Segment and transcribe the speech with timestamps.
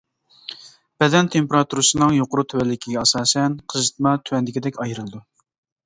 [1.03, 5.27] بەدەن تېمپېراتۇرىسىنىڭ يۇقىرى-تۆۋەنلىكىگە ئاساسەن قىزىتما تۆۋەندىكىدەك ئايرىلىدۇ.